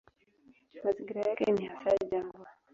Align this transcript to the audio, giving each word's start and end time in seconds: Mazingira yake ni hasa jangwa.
Mazingira 0.83 1.21
yake 1.21 1.51
ni 1.51 1.65
hasa 1.65 1.97
jangwa. 2.11 2.47